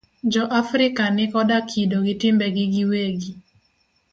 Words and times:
Jo 0.23 0.45
Afrika 0.59 1.05
ni 1.15 1.25
koda 1.31 1.57
kido 1.69 1.97
gi 2.05 2.15
timbegi 2.21 2.65
gi 2.73 2.83
wegi. 2.91 3.31